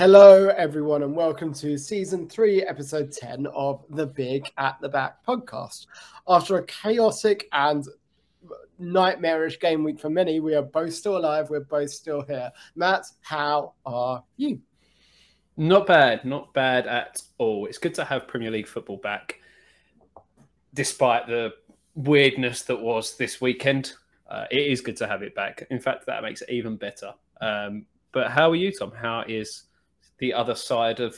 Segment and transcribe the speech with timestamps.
[0.00, 5.22] Hello, everyone, and welcome to season three, episode 10 of the Big at the Back
[5.26, 5.88] podcast.
[6.26, 7.86] After a chaotic and
[8.78, 11.50] nightmarish game week for many, we are both still alive.
[11.50, 12.50] We're both still here.
[12.74, 14.62] Matt, how are you?
[15.58, 17.66] Not bad, not bad at all.
[17.66, 19.38] It's good to have Premier League football back,
[20.72, 21.52] despite the
[21.94, 23.92] weirdness that was this weekend.
[24.30, 25.66] Uh, it is good to have it back.
[25.70, 27.12] In fact, that makes it even better.
[27.42, 28.92] Um, but how are you, Tom?
[28.92, 29.64] How is
[30.20, 31.16] the other side of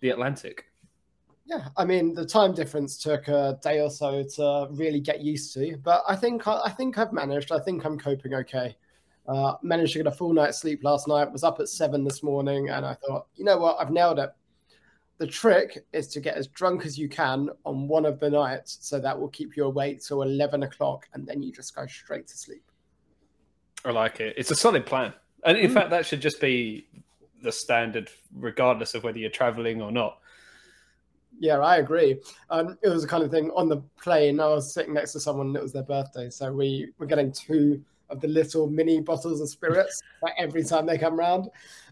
[0.00, 0.66] the Atlantic.
[1.44, 5.52] Yeah, I mean the time difference took a day or so to really get used
[5.54, 7.50] to, but I think I think I've managed.
[7.50, 8.76] I think I'm coping okay.
[9.26, 11.30] Uh, managed to get a full night's sleep last night.
[11.30, 14.30] Was up at seven this morning, and I thought, you know what, I've nailed it.
[15.18, 18.78] The trick is to get as drunk as you can on one of the nights,
[18.80, 22.28] so that will keep you awake till eleven o'clock, and then you just go straight
[22.28, 22.64] to sleep.
[23.84, 24.34] I like it.
[24.36, 25.12] It's a solid plan,
[25.44, 25.74] and in mm.
[25.74, 26.86] fact, that should just be
[27.42, 30.18] the standard, regardless of whether you're traveling or not.
[31.38, 32.20] Yeah, I agree.
[32.50, 34.38] Um, it was the kind of thing on the plane.
[34.38, 37.32] I was sitting next to someone, and it was their birthday, so we were getting
[37.32, 41.48] two of the little mini bottles of spirits like every time they come around,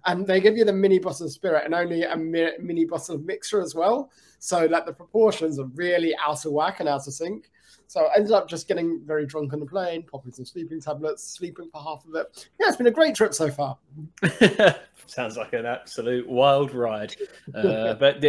[0.07, 3.25] and they give you the mini bottle of spirit and only a mini bottle of
[3.25, 4.11] mixture as well.
[4.39, 7.51] So like the proportions are really out of whack and out of sync.
[7.91, 11.25] So I ended up just getting very drunk on the plane, popping some sleeping tablets,
[11.25, 12.47] sleeping for half of it.
[12.61, 13.79] Yeah, it's been a great trip so far.
[15.07, 17.17] Sounds like an absolute wild ride.
[17.53, 18.25] Uh, but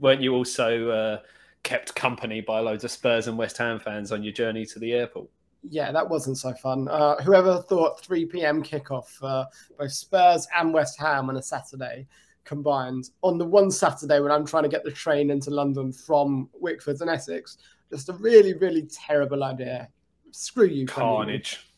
[0.00, 1.18] weren't you also uh,
[1.62, 4.94] kept company by loads of Spurs and West Ham fans on your journey to the
[4.94, 5.28] airport?
[5.62, 6.88] Yeah, that wasn't so fun.
[6.88, 8.62] Uh, whoever thought 3 p.m.
[8.62, 9.46] kickoff for
[9.78, 12.06] both Spurs and West Ham on a Saturday
[12.44, 16.48] combined on the one Saturday when I'm trying to get the train into London from
[16.54, 17.58] Wickford and Essex
[17.92, 19.88] just a really, really terrible idea.
[20.30, 21.70] Screw you, carnage.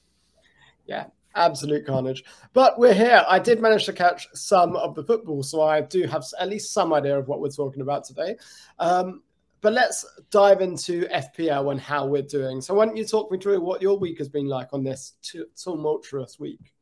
[0.87, 2.23] Yeah, absolute carnage.
[2.53, 3.25] But we're here.
[3.29, 6.73] I did manage to catch some of the football, so I do have at least
[6.73, 8.37] some idea of what we're talking about today.
[8.79, 9.23] Um,
[9.61, 12.61] but let's dive into FPL and how we're doing.
[12.61, 15.15] So, why don't you talk me through what your week has been like on this
[15.57, 16.74] tumultuous week?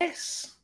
[0.00, 0.56] Yes.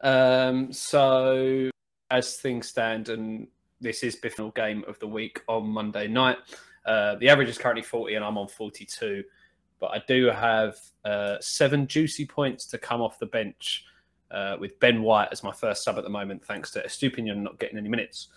[0.00, 1.70] Um, so
[2.10, 3.46] as things stand, and
[3.80, 6.38] this is the final game of the week on Monday night.
[6.86, 9.22] Uh, the average is currently 40, and I'm on 42.
[9.80, 13.84] But I do have uh, seven juicy points to come off the bench
[14.30, 17.58] uh, with Ben White as my first sub at the moment, thanks to Estupiñán not
[17.58, 18.28] getting any minutes.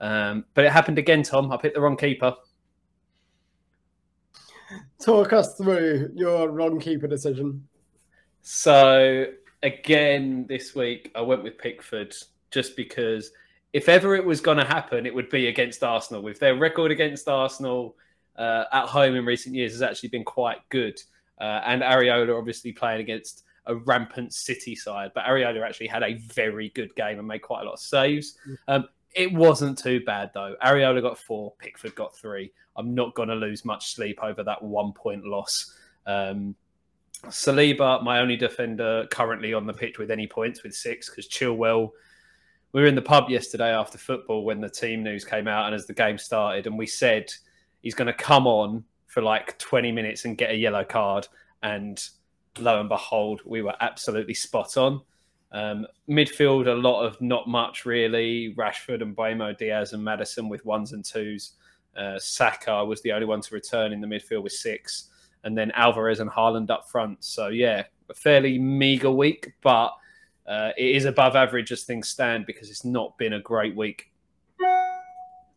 [0.00, 1.52] Um, but it happened again, Tom.
[1.52, 2.34] I picked the wrong keeper.
[5.02, 7.66] Talk us through your wrong keeper decision.
[8.42, 9.26] So
[9.62, 12.14] again this week, I went with Pickford
[12.50, 13.30] just because
[13.72, 16.22] if ever it was going to happen, it would be against Arsenal.
[16.22, 17.96] With their record against Arsenal
[18.36, 20.98] uh, at home in recent years has actually been quite good.
[21.40, 26.14] Uh, and Areola obviously playing against a rampant City side, but Areola actually had a
[26.14, 28.38] very good game and made quite a lot of saves.
[28.48, 28.56] Mm.
[28.68, 30.54] Um, it wasn't too bad though.
[30.64, 32.52] Areola got four, Pickford got three.
[32.76, 35.74] I'm not going to lose much sleep over that one point loss.
[36.06, 36.54] Um,
[37.24, 41.90] Saliba, my only defender currently on the pitch with any points with six because Chilwell.
[42.72, 45.74] We were in the pub yesterday after football when the team news came out and
[45.74, 47.32] as the game started, and we said
[47.80, 51.26] he's going to come on for like 20 minutes and get a yellow card.
[51.62, 52.02] And
[52.58, 55.00] lo and behold, we were absolutely spot on.
[55.52, 58.54] Um, midfield, a lot of not much really.
[58.58, 61.52] Rashford and Bremo, Diaz and Maddison with ones and twos.
[61.96, 65.08] Uh, Saka was the only one to return in the midfield with six
[65.46, 67.24] and then Alvarez and Haaland up front.
[67.24, 69.92] So yeah, a fairly meager week, but
[70.46, 74.10] uh, it is above average as things stand because it's not been a great week.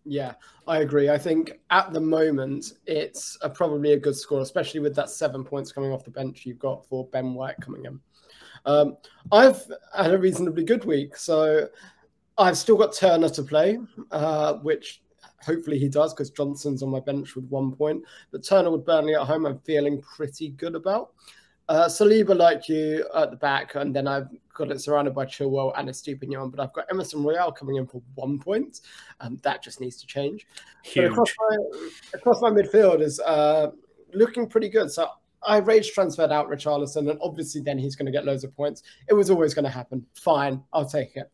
[0.06, 0.34] Yeah,
[0.68, 1.10] I agree.
[1.10, 5.44] I think at the moment it's a, probably a good score, especially with that seven
[5.44, 8.00] points coming off the bench you've got for Ben White coming in.
[8.66, 8.98] Um,
[9.31, 9.62] I've
[9.96, 11.68] had a reasonably good week, so
[12.38, 13.80] I've still got Turner to play,
[14.12, 15.02] uh, which
[15.44, 18.04] Hopefully he does because Johnson's on my bench with one point.
[18.32, 21.12] But Turner with Burnley at home, I'm feeling pretty good about.
[21.68, 25.72] Uh, Saliba, like you, at the back, and then I've got it surrounded by Chilwell
[25.78, 28.82] and a Estupiñán, but I've got Emerson Royal coming in for one point.
[29.20, 30.48] Um, that just needs to change.
[31.12, 31.58] Across my,
[32.16, 33.70] across my midfield is uh,
[34.14, 34.92] looking pretty good.
[34.92, 35.10] So
[35.44, 38.82] I rage transferred out Richarlison, and obviously then he's going to get loads of points.
[39.08, 40.04] It was always going to happen.
[40.16, 41.32] Fine, I'll take it.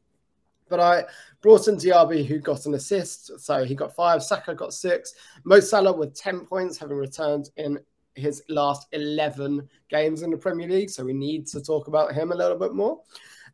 [0.70, 1.04] But I
[1.42, 3.40] brought in Diaby, who got an assist.
[3.40, 4.24] So he got five.
[4.24, 5.14] Saka got six.
[5.44, 7.80] Mo Salah with 10 points, having returned in
[8.16, 10.90] his last 11 games in the Premier League.
[10.90, 13.02] So we need to talk about him a little bit more.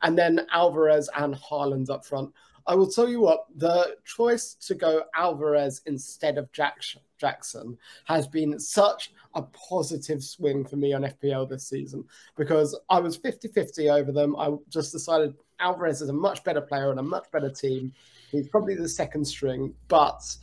[0.04, 2.32] And then Alvarez and Haaland up front.
[2.68, 8.60] I will tell you what, the choice to go Alvarez instead of Jackson has been
[8.60, 12.04] such a positive swing for me on FPL this season
[12.36, 14.36] because I was 50 50 over them.
[14.36, 17.94] I just decided Alvarez is a much better player and a much better team.
[18.32, 20.36] He's probably the second string, but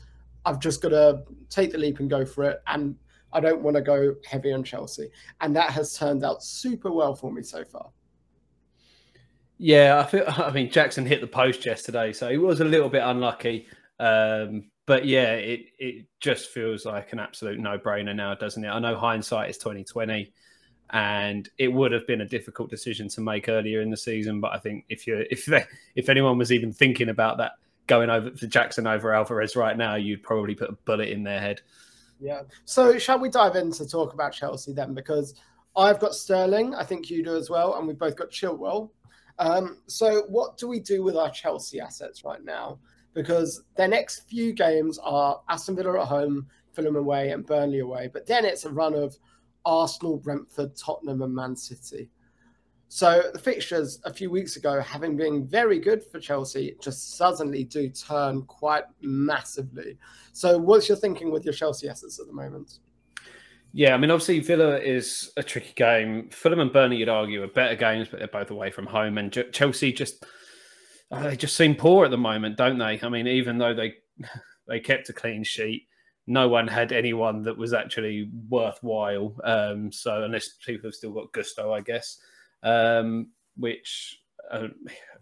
[0.44, 2.62] I've just got to take the leap and go for it.
[2.66, 2.96] And
[3.32, 5.10] I don't want to go heavy on Chelsea.
[5.40, 7.90] And that has turned out super well for me so far.
[9.58, 10.24] Yeah, I feel.
[10.28, 13.66] I mean, Jackson hit the post yesterday, so he was a little bit unlucky.
[13.98, 18.68] Um, but yeah, it it just feels like an absolute no brainer now, doesn't it?
[18.68, 20.32] I know hindsight is twenty twenty,
[20.90, 24.40] and it would have been a difficult decision to make earlier in the season.
[24.40, 25.64] But I think if you if they,
[25.94, 27.52] if anyone was even thinking about that
[27.86, 31.40] going over for Jackson over Alvarez right now, you'd probably put a bullet in their
[31.40, 31.60] head.
[32.20, 32.42] Yeah.
[32.64, 34.94] So shall we dive in to talk about Chelsea then?
[34.94, 35.34] Because
[35.76, 38.90] I've got Sterling, I think you do as well, and we've both got Chilwell.
[39.38, 42.78] Um, so what do we do with our Chelsea assets right now?
[43.14, 48.10] Because their next few games are Aston Villa at home, Fulham away, and Burnley away.
[48.12, 49.16] But then it's a run of
[49.68, 52.10] Arsenal, Brentford, Tottenham, and Man City.
[52.88, 57.64] So the fixtures a few weeks ago, having been very good for Chelsea, just suddenly
[57.64, 59.98] do turn quite massively.
[60.32, 62.78] So what's your thinking with your Chelsea assets at the moment?
[63.74, 66.30] Yeah, I mean, obviously Villa is a tricky game.
[66.30, 69.18] Fulham and Burnley, you'd argue, are better games, but they're both away from home.
[69.18, 70.24] And Chelsea just
[71.10, 72.98] oh, they just seem poor at the moment, don't they?
[73.02, 73.96] I mean, even though they
[74.66, 75.86] they kept a clean sheet,
[76.28, 79.34] no one had anyone that was actually worthwhile.
[79.44, 82.18] Um, so unless people have still got Gusto, I guess
[82.62, 84.20] um, which
[84.50, 84.68] uh,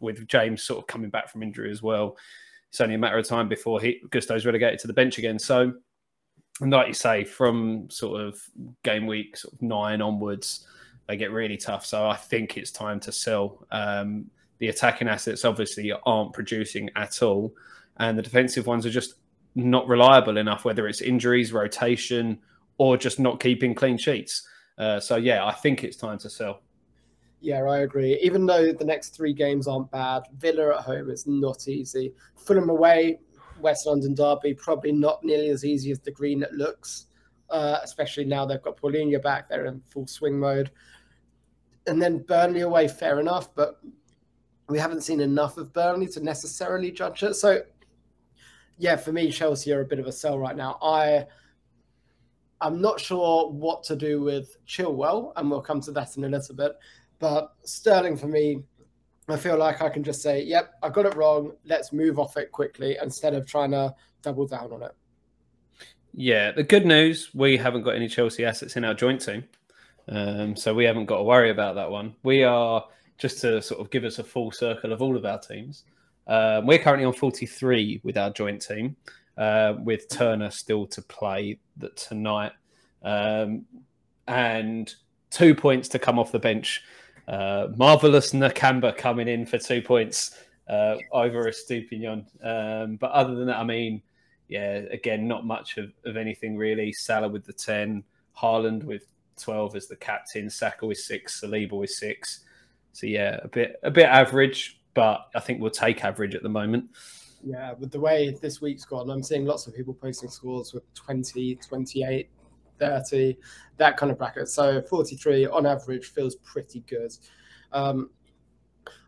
[0.01, 2.17] with James sort of coming back from injury as well,
[2.69, 5.39] it's only a matter of time before he, Gusto's relegated to the bench again.
[5.39, 5.73] So,
[6.61, 8.43] and like you say, from sort of
[8.83, 10.67] game week sort of nine onwards,
[11.07, 11.87] they get really tough.
[11.87, 13.65] So I think it's time to sell.
[13.71, 14.27] Um,
[14.59, 17.55] the attacking assets obviously aren't producing at all,
[17.99, 19.15] and the defensive ones are just
[19.57, 20.65] not reliable enough.
[20.65, 22.39] Whether it's injuries, rotation,
[22.79, 24.47] or just not keeping clean sheets.
[24.79, 26.61] Uh, so yeah, I think it's time to sell.
[27.41, 28.19] Yeah, I agree.
[28.23, 32.13] Even though the next three games aren't bad, Villa at home is not easy.
[32.37, 33.19] Fulham away,
[33.61, 37.07] West London derby, probably not nearly as easy as the green it looks.
[37.49, 40.71] Uh, especially now they've got Palhinha back, they're in full swing mode.
[41.87, 43.81] And then Burnley away, fair enough, but
[44.69, 47.35] we haven't seen enough of Burnley to necessarily judge it.
[47.35, 47.63] So,
[48.79, 50.79] yeah, for me, Chelsea are a bit of a sell right now.
[50.83, 51.27] I
[52.61, 56.29] I'm not sure what to do with Chilwell, and we'll come to that in a
[56.29, 56.73] little bit.
[57.19, 58.63] But Sterling for me,
[59.29, 61.53] I feel like I can just say, yep, I got it wrong.
[61.65, 64.93] Let's move off it quickly instead of trying to double down on it.
[66.15, 69.45] Yeah, the good news we haven't got any Chelsea assets in our joint team.
[70.09, 72.15] Um, so we haven't got to worry about that one.
[72.23, 72.85] We are
[73.19, 75.85] just to sort of give us a full circle of all of our teams.
[76.27, 78.97] Um, we're currently on 43 with our joint team,
[79.37, 81.59] uh, with Turner still to play
[81.95, 82.53] tonight.
[83.03, 83.65] Um,
[84.27, 84.93] and
[85.31, 86.83] two points to come off the bench
[87.29, 92.25] uh, Marvelous Nakamba coming in for two points uh, over Estupiñán.
[92.43, 94.03] Um, but other than that, I mean,
[94.49, 96.93] yeah, again, not much of, of anything really.
[96.93, 98.05] Salah with the 10,
[98.41, 99.07] Haaland with
[99.41, 102.45] 12 as the captain, Saka with six, Saliba with six.
[102.93, 106.49] So yeah, a bit a bit average, but I think we'll take average at the
[106.49, 106.89] moment.
[107.45, 110.83] Yeah, with the way this week's gone, I'm seeing lots of people posting scores with
[110.95, 112.31] 20, 28,
[112.81, 113.37] 30,
[113.77, 114.49] that kind of bracket.
[114.49, 117.13] So 43 on average feels pretty good.
[117.73, 118.09] Um,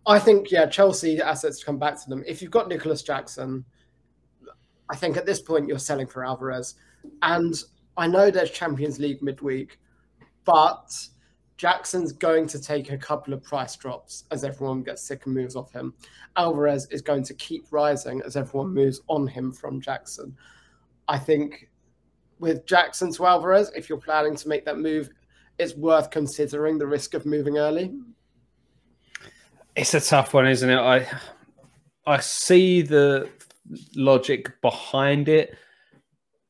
[0.06, 2.22] I think, yeah, Chelsea assets to come back to them.
[2.26, 3.64] If you've got Nicholas Jackson,
[4.90, 6.74] I think at this point you're selling for Alvarez.
[7.22, 7.54] And
[7.96, 9.78] I know there's Champions League midweek,
[10.44, 10.94] but
[11.58, 15.56] Jackson's going to take a couple of price drops as everyone gets sick and moves
[15.56, 15.92] off him.
[16.36, 20.36] Alvarez is going to keep rising as everyone moves on him from Jackson.
[21.08, 21.68] I think
[22.38, 25.10] with Jackson to Alvarez, if you're planning to make that move,
[25.58, 27.92] it's worth considering the risk of moving early.
[29.74, 30.78] It's a tough one, isn't it?
[30.78, 31.08] I
[32.06, 33.28] I see the
[33.96, 35.56] logic behind it,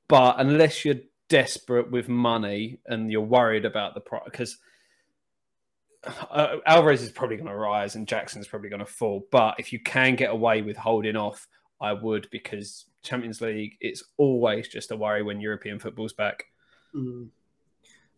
[0.06, 0.96] but unless you're
[1.28, 4.58] desperate with money and you're worried about the price, because
[6.04, 9.26] uh, Alvarez is probably going to rise and Jackson's probably going to fall.
[9.30, 11.48] But if you can get away with holding off,
[11.80, 16.44] I would because Champions League, it's always just a worry when European football's back.
[16.94, 17.28] Mm.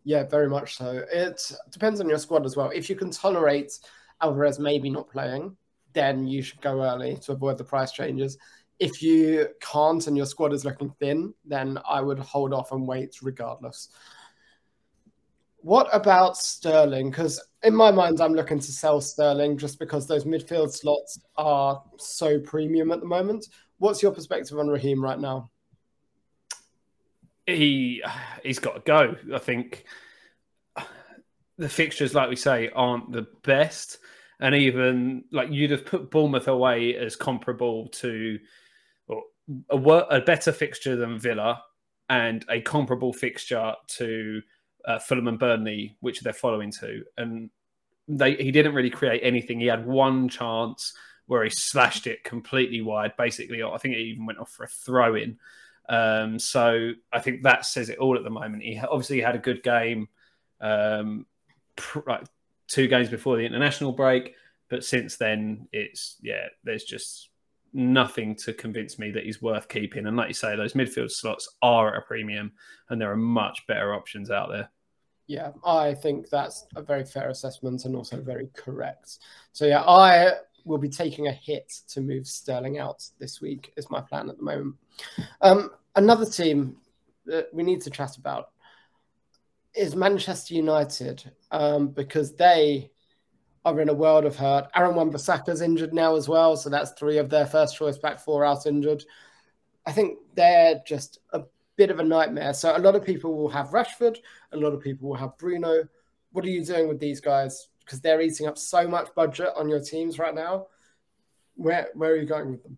[0.03, 1.05] Yeah, very much so.
[1.11, 2.71] It depends on your squad as well.
[2.73, 3.77] If you can tolerate
[4.21, 5.55] Alvarez maybe not playing,
[5.93, 8.37] then you should go early to avoid the price changes.
[8.79, 12.87] If you can't and your squad is looking thin, then I would hold off and
[12.87, 13.89] wait regardless.
[15.63, 17.11] What about Sterling?
[17.11, 21.83] Because in my mind, I'm looking to sell Sterling just because those midfield slots are
[21.97, 23.47] so premium at the moment.
[23.77, 25.51] What's your perspective on Raheem right now?
[27.45, 28.03] He
[28.43, 29.15] he's got to go.
[29.33, 29.85] I think
[31.57, 33.99] the fixtures, like we say, aren't the best,
[34.39, 38.39] and even like you'd have put Bournemouth away as comparable to
[39.69, 41.61] a, a better fixture than Villa
[42.09, 44.41] and a comparable fixture to
[44.85, 47.49] uh, Fulham and Burnley, which they're following to, and
[48.07, 49.59] they he didn't really create anything.
[49.59, 50.93] He had one chance
[51.27, 53.15] where he slashed it completely wide.
[53.17, 55.37] Basically, I think it even went off for a throw in.
[55.87, 58.63] Um, so I think that says it all at the moment.
[58.63, 60.09] He obviously had a good game,
[60.59, 61.25] um,
[61.75, 62.25] pr- like
[62.67, 64.35] two games before the international break,
[64.69, 67.29] but since then it's yeah, there's just
[67.73, 70.05] nothing to convince me that he's worth keeping.
[70.05, 72.51] And like you say, those midfield slots are at a premium,
[72.89, 74.69] and there are much better options out there.
[75.27, 79.19] Yeah, I think that's a very fair assessment and also very correct.
[79.53, 80.33] So yeah, I
[80.65, 83.71] will be taking a hit to move Sterling out this week.
[83.77, 84.75] Is my plan at the moment.
[85.41, 86.77] Um, another team
[87.25, 88.49] that we need to chat about
[89.73, 92.91] is Manchester United um, because they
[93.65, 94.67] are in a world of hurt.
[94.75, 98.43] Aaron Wan-Bissaka's injured now as well, so that's three of their first choice back four
[98.43, 99.03] out injured.
[99.85, 101.43] I think they're just a
[101.75, 102.53] bit of a nightmare.
[102.53, 104.17] So a lot of people will have Rashford,
[104.51, 105.87] a lot of people will have Bruno.
[106.31, 107.69] What are you doing with these guys?
[107.85, 110.67] Because they're eating up so much budget on your teams right now.
[111.55, 112.77] Where where are you going with them?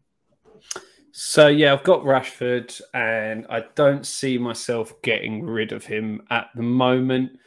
[1.12, 6.48] So yeah, I've got Rashford, and I don't see myself getting rid of him at
[6.56, 7.38] the moment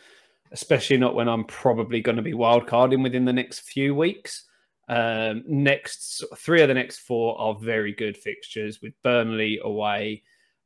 [0.53, 4.45] especially not when I'm probably going to be wildcarding within the next few weeks.
[4.89, 10.23] Um, next three of the next four are very good fixtures with Burnley away,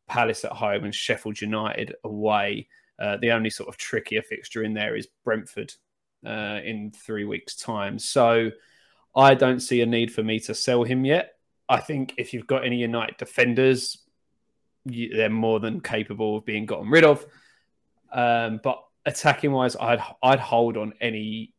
[0.07, 2.69] Palace at home, and Sheffield United away.
[2.99, 5.73] Uh, the only sort of trickier fixture in there is Brentford
[6.27, 7.99] uh, in three weeks' time.
[7.99, 8.51] So
[9.17, 11.35] I don't see a need for me to sell him yet.
[11.69, 13.99] I think if you've got any United defenders,
[14.85, 17.25] you, they're more than capable of being gotten rid of.
[18.13, 21.53] Um, but attacking wise, I'd I'd hold on any.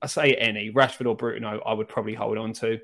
[0.00, 2.78] I say any Rashford or Bruno, I would probably hold on to,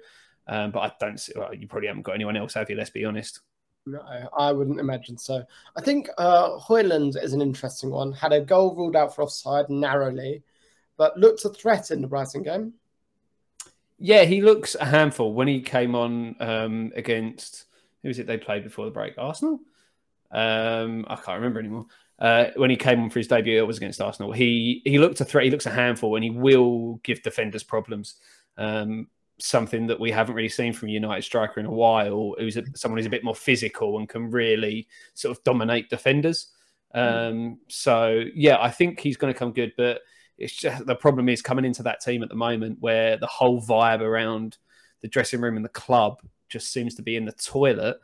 [0.46, 1.18] um, but I don't.
[1.18, 2.76] See, well, you probably haven't got anyone else, have you?
[2.76, 3.40] Let's be honest.
[3.84, 4.00] No,
[4.36, 5.44] I wouldn't imagine so.
[5.76, 8.12] I think uh, Højlund is an interesting one.
[8.12, 10.42] Had a goal ruled out for offside narrowly,
[10.96, 12.74] but looked a threat in the Brighton game.
[13.98, 17.66] Yeah, he looks a handful when he came on um, against
[18.02, 19.14] who was it they played before the break?
[19.18, 19.60] Arsenal.
[20.30, 21.86] Um, I can't remember anymore
[22.18, 24.32] uh, when he came on for his debut, it was against Arsenal.
[24.32, 25.44] He he looked a threat.
[25.44, 28.16] He looks a handful, and he will give defenders problems.
[28.56, 32.34] Um, something that we haven't really seen from United striker in a while.
[32.38, 36.48] Who's a, someone who's a bit more physical and can really sort of dominate defenders.
[36.94, 40.02] Um, so yeah, I think he's going to come good, but
[40.38, 43.60] it's just the problem is coming into that team at the moment where the whole
[43.60, 44.58] vibe around
[45.00, 47.98] the dressing room and the club just seems to be in the toilet.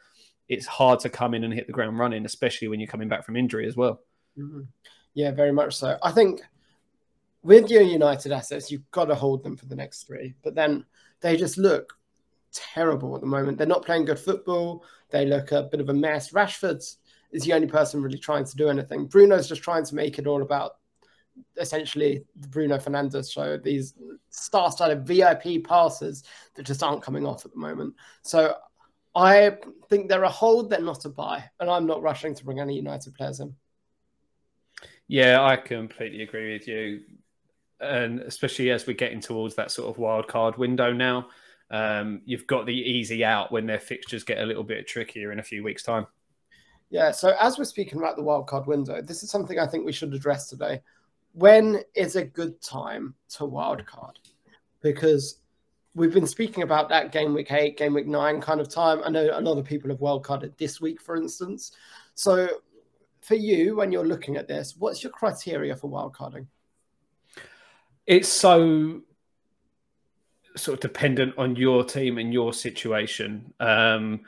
[0.48, 3.24] It's hard to come in and hit the ground running, especially when you're coming back
[3.24, 4.00] from injury as well.
[4.38, 4.62] Mm-hmm.
[5.14, 5.98] Yeah, very much so.
[6.02, 6.40] I think
[7.42, 10.34] with your United assets, you've got to hold them for the next three.
[10.42, 10.84] But then
[11.20, 11.92] they just look
[12.52, 13.58] terrible at the moment.
[13.58, 14.84] They're not playing good football.
[15.10, 16.32] They look a bit of a mess.
[16.32, 16.98] Rashford's
[17.30, 19.06] is the only person really trying to do anything.
[19.06, 20.76] Bruno's just trying to make it all about
[21.60, 23.58] essentially the Bruno Fernandes show.
[23.58, 23.94] These
[24.30, 26.24] star-studded VIP passes
[26.54, 27.94] that just aren't coming off at the moment.
[28.22, 28.54] So
[29.18, 29.56] I
[29.88, 32.76] think they're a hold, they're not a buy, and I'm not rushing to bring any
[32.76, 33.52] United players in.
[35.08, 37.00] Yeah, I completely agree with you.
[37.80, 41.30] And especially as we're getting towards that sort of wild card window now,
[41.72, 45.40] um, you've got the easy out when their fixtures get a little bit trickier in
[45.40, 46.06] a few weeks' time.
[46.88, 49.84] Yeah, so as we're speaking about the wild card window, this is something I think
[49.84, 50.80] we should address today.
[51.32, 54.20] When is a good time to wild card?
[54.80, 55.40] Because
[55.98, 59.02] we've been speaking about that game week eight, game week nine kind of time.
[59.04, 61.72] I know a lot of people have wild carded this week, for instance.
[62.14, 62.48] So
[63.20, 66.46] for you when you're looking at this, what's your criteria for wildcarding?
[68.06, 69.02] It's so
[70.56, 73.52] sort of dependent on your team and your situation.
[73.60, 74.20] Um,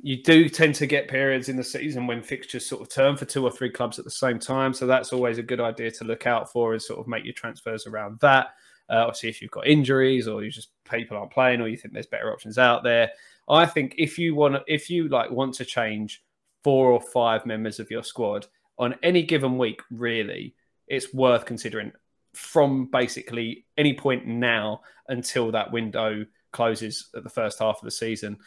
[0.00, 3.24] you do tend to get periods in the season when fixtures sort of turn for
[3.26, 4.72] two or three clubs at the same time.
[4.72, 7.34] So that's always a good idea to look out for and sort of make your
[7.34, 8.54] transfers around that.
[8.90, 11.92] Uh, obviously, if you've got injuries or you just people aren't playing or you think
[11.92, 13.10] there's better options out there,
[13.48, 16.22] I think if you want, if you like want to change
[16.64, 18.46] four or five members of your squad
[18.78, 20.54] on any given week, really,
[20.86, 21.92] it's worth considering
[22.34, 27.90] from basically any point now until that window closes at the first half of the
[27.90, 28.38] season.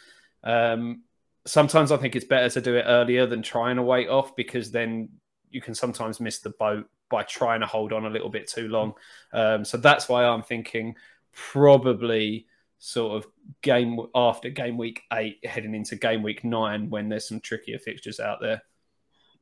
[0.44, 1.02] Um,
[1.46, 4.70] sometimes I think it's better to do it earlier than trying to wait off because
[4.70, 5.08] then
[5.50, 8.66] you can sometimes miss the boat by trying to hold on a little bit too
[8.66, 8.94] long.
[9.32, 10.96] Um, so that's why I'm thinking
[11.32, 12.46] probably
[12.78, 13.30] sort of
[13.62, 18.18] game after game week eight, heading into game week nine, when there's some trickier fixtures
[18.18, 18.60] out there.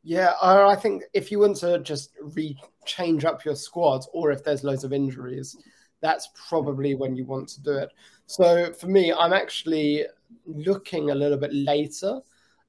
[0.03, 4.45] Yeah, I think if you want to just re change up your squad, or if
[4.45, 5.57] there's loads of injuries,
[6.01, 7.91] that's probably when you want to do it.
[8.27, 10.07] So for me, I'm actually
[10.47, 12.21] looking a little bit later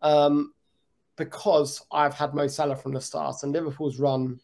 [0.02, 0.54] um,
[1.16, 4.40] because I've had Mo Salah from the start, and Liverpool's run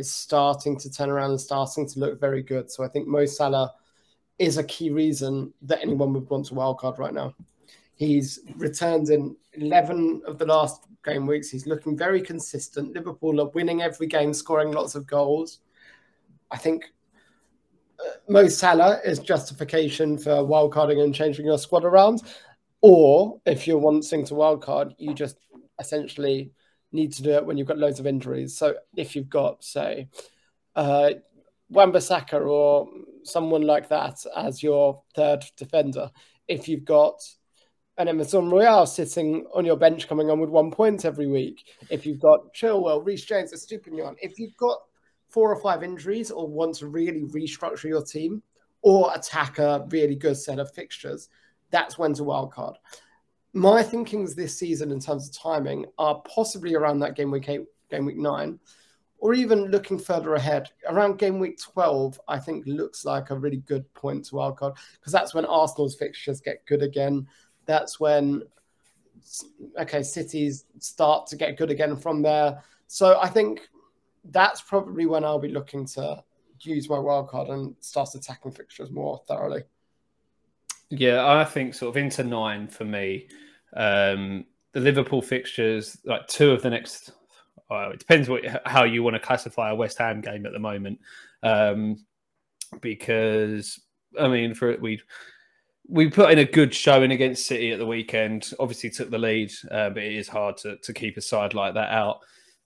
[0.00, 2.70] is starting to turn around and starting to look very good.
[2.70, 3.72] So I think Mo Salah
[4.38, 7.34] is a key reason that anyone would want to wildcard right now.
[7.94, 11.50] He's returned in 11 of the last game weeks.
[11.50, 12.94] He's looking very consistent.
[12.94, 15.60] Liverpool are winning every game, scoring lots of goals.
[16.50, 16.86] I think
[18.00, 22.22] uh, Mo Salah is justification for wildcarding and changing your squad around.
[22.80, 25.36] Or if you're wanting to wildcard, you just
[25.78, 26.52] essentially
[26.92, 28.56] need to do it when you've got loads of injuries.
[28.56, 30.08] So if you've got, say,
[30.74, 31.10] uh,
[31.68, 32.88] Wan-Bissaka or
[33.22, 36.10] someone like that as your third defender,
[36.48, 37.22] if you've got
[37.96, 42.06] an Emerson Royal sitting on your bench coming on with one point every week, if
[42.06, 44.78] you've got Chilwell, Reece James, Estupiñán, if you've got
[45.28, 48.42] four or five injuries or want to really restructure your team
[48.82, 51.28] or attack a really good set of fixtures,
[51.70, 52.74] that's when to wildcard.
[53.52, 57.64] My thinkings this season in terms of timing are possibly around that game week eight,
[57.90, 58.60] game week nine,
[59.18, 62.20] or even looking further ahead around game week 12.
[62.28, 66.40] I think looks like a really good point to wildcard because that's when Arsenal's fixtures
[66.40, 67.26] get good again.
[67.66, 68.42] That's when
[69.78, 72.62] okay, cities start to get good again from there.
[72.86, 73.68] So I think
[74.24, 76.22] that's probably when I'll be looking to
[76.60, 79.62] use my wildcard and start attacking fixtures more thoroughly.
[80.90, 83.28] Yeah, I think sort of into nine for me.
[83.74, 87.12] Um, the Liverpool fixtures, like two of the next,
[87.70, 90.58] uh, it depends what how you want to classify a West Ham game at the
[90.58, 90.98] moment,
[91.42, 92.04] um,
[92.80, 93.80] because
[94.18, 95.00] I mean, for we
[95.88, 98.52] we put in a good showing against City at the weekend.
[98.58, 101.74] Obviously, took the lead, uh, but it is hard to to keep a side like
[101.74, 102.18] that out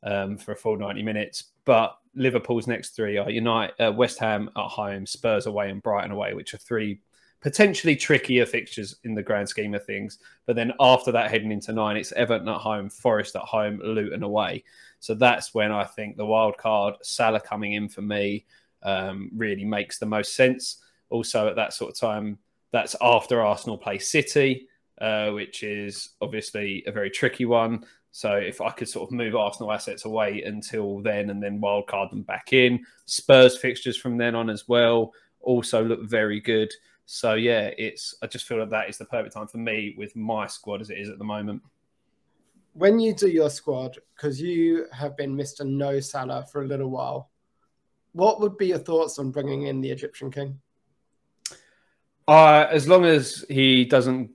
[0.03, 1.45] um, for a full ninety minutes.
[1.67, 6.11] But Liverpool's next three are United, uh, West Ham at home, Spurs away, and Brighton
[6.13, 7.01] away, which are three
[7.45, 10.19] potentially trickier fixtures in the grand scheme of things.
[10.47, 14.23] But then after that, heading into nine, it's Everton at home, Forest at home, Luton
[14.23, 14.65] away.
[14.99, 18.47] So that's when I think the wild card, Salah coming in for me,
[18.83, 20.79] um, really makes the most sense.
[21.11, 22.39] Also, at that sort of time,
[22.73, 24.67] that's after Arsenal play City,
[25.03, 27.85] uh, which is obviously a very tricky one.
[28.11, 32.09] So if I could sort of move Arsenal assets away until then and then wildcard
[32.09, 35.13] them back in, Spurs fixtures from then on as well
[35.45, 36.73] also look very good.
[37.07, 40.17] So yeah, it's I just feel that that is the perfect time for me with
[40.17, 41.63] my squad as it is at the moment.
[42.73, 45.65] When you do your squad, because you have been Mr.
[45.67, 47.31] No Salah for a little while,
[48.13, 50.61] what would be your thoughts on bringing in the Egyptian king?
[52.27, 54.31] Uh, as long as he doesn't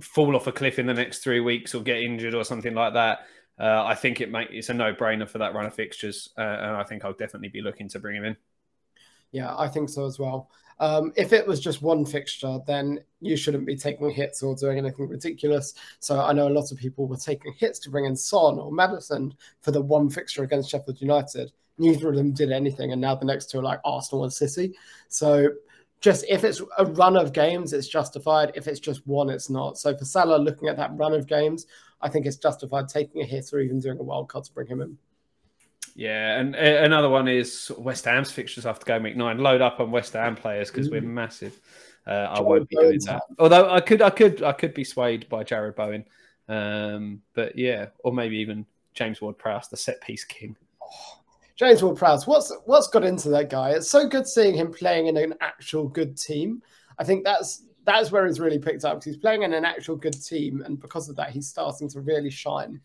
[0.00, 2.94] fall off a cliff in the next three weeks or get injured or something like
[2.94, 3.20] that,
[3.58, 6.76] uh, I think it make, it's a no-brainer for that run of fixtures, uh, and
[6.76, 8.36] I think I'll definitely be looking to bring him in.
[9.32, 10.50] Yeah, I think so as well.
[10.80, 14.78] Um, if it was just one fixture, then you shouldn't be taking hits or doing
[14.78, 15.74] anything ridiculous.
[15.98, 18.70] So I know a lot of people were taking hits to bring in Son or
[18.70, 21.52] Maddison for the one fixture against Sheffield United.
[21.78, 24.74] Neither of them did anything, and now the next two are like Arsenal and City.
[25.08, 25.50] So
[26.00, 28.52] just if it's a run of games, it's justified.
[28.54, 29.78] If it's just one, it's not.
[29.78, 31.66] So for Salah, looking at that run of games,
[32.00, 34.68] I think it's justified taking a hit or even doing a wild card to bring
[34.68, 34.96] him in.
[35.94, 39.38] Yeah, and uh, another one is West Ham's fixtures after game week nine.
[39.38, 41.06] Load up on West Ham players because we're mm.
[41.06, 41.58] massive.
[42.06, 43.22] Uh, I won't be doing that.
[43.38, 46.04] Although I could, I could, I could be swayed by Jarrod Bowen.
[46.48, 50.56] Um, but yeah, or maybe even James Ward-Prowse, the set piece king.
[50.82, 51.18] Oh,
[51.56, 53.70] James Ward-Prowse, what's what's got into that guy?
[53.70, 56.62] It's so good seeing him playing in an actual good team.
[56.98, 59.96] I think that's that's where he's really picked up because he's playing in an actual
[59.96, 62.80] good team, and because of that, he's starting to really shine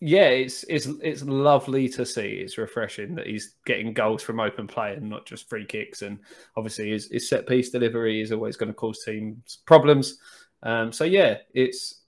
[0.00, 2.28] yeah, it's it's it's lovely to see.
[2.28, 6.02] It's refreshing that he's getting goals from open play and not just free kicks.
[6.02, 6.18] And
[6.56, 10.18] obviously, his, his set piece delivery is always going to cause teams problems.
[10.62, 12.02] Um, so yeah, it's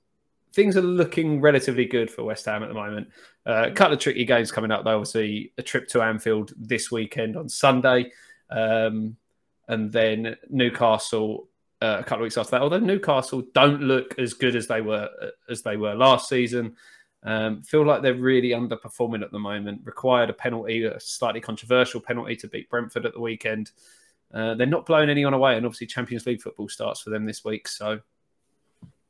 [0.53, 3.09] things are looking relatively good for West Ham at the moment.
[3.47, 4.97] Uh, a couple of tricky games coming up though.
[4.97, 8.13] Obviously, a trip to Anfield this weekend on Sunday,
[8.51, 9.17] um,
[9.69, 11.49] and then Newcastle
[11.81, 12.63] uh, a couple of weeks after that.
[12.63, 15.09] Although Newcastle don't look as good as they were
[15.49, 16.77] as they were last season.
[17.29, 19.83] Um, feel like they're really underperforming at the moment.
[19.85, 23.73] Required a penalty, a slightly controversial penalty to beat Brentford at the weekend.
[24.33, 27.45] Uh, they're not blowing anyone away, and obviously Champions League football starts for them this
[27.45, 28.01] week, so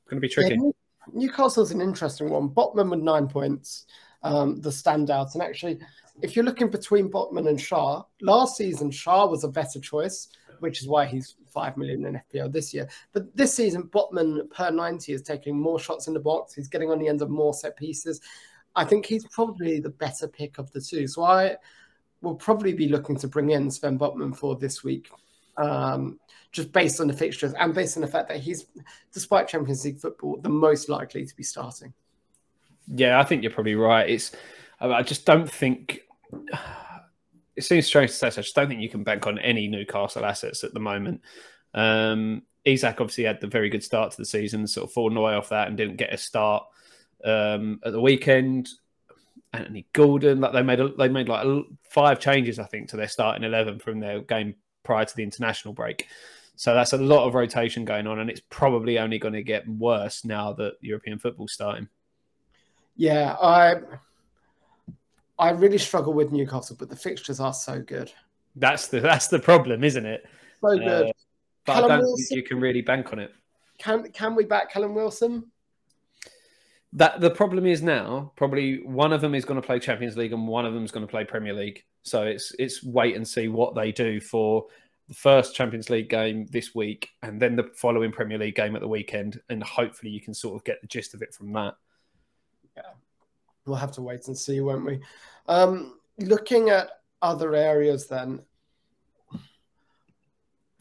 [0.08, 0.56] going to be tricky.
[0.56, 0.70] Yeah,
[1.12, 2.48] Newcastle's an interesting one.
[2.48, 3.86] Botman with nine points.
[4.22, 5.34] um, the standout.
[5.34, 5.78] And actually,
[6.22, 10.28] if you're looking between Botman and Schär, last season Schär was a better choice,
[10.60, 12.88] which is why he's five million in FPL this year.
[13.12, 16.54] But this season, Botman per 90 is taking more shots in the box.
[16.54, 18.20] He's getting on the end of more set pieces.
[18.76, 21.06] I think he's probably the better pick of the two.
[21.06, 21.56] So I
[22.20, 25.10] will probably be looking to bring in Sven Botman for this week.
[25.56, 26.20] Um,
[26.52, 28.66] just based on the fixtures and based on the fact that he's,
[29.12, 31.92] despite Champions League football, the most likely to be starting.
[32.86, 34.08] Yeah, I think you're probably right.
[34.08, 34.32] It's
[34.80, 36.00] I just don't think
[37.58, 38.30] it seems strange to say.
[38.30, 41.20] So I just don't think you can bank on any Newcastle assets at the moment.
[41.74, 45.34] Um, Isak obviously had the very good start to the season, sort of fallen away
[45.34, 46.64] off that and didn't get a start
[47.24, 48.68] um, at the weekend.
[49.52, 51.46] Anthony Gordon, like they made a, they made like
[51.82, 55.74] five changes, I think, to their starting eleven from their game prior to the international
[55.74, 56.06] break.
[56.56, 59.66] So that's a lot of rotation going on, and it's probably only going to get
[59.68, 61.88] worse now that European football's starting.
[62.96, 63.76] Yeah, I
[65.38, 68.12] I really struggle with Newcastle, but the fixtures are so good.
[68.56, 70.24] That's the that's the problem, isn't it?
[70.60, 71.08] So good.
[71.08, 71.12] Uh,
[71.64, 73.32] but Callum I don't Wilson, think you can really bank on it.
[73.78, 75.50] Can can we back Callum Wilson?
[76.94, 80.32] That the problem is now probably one of them is going to play Champions League
[80.32, 81.84] and one of them is going to play Premier League.
[82.02, 84.66] So it's it's wait and see what they do for
[85.08, 88.80] the first Champions League game this week and then the following Premier League game at
[88.80, 91.74] the weekend, and hopefully you can sort of get the gist of it from that.
[92.76, 92.82] Yeah,
[93.68, 95.00] we'll have to wait and see, won't we?
[95.46, 96.90] Um, looking at
[97.22, 98.40] other areas, then,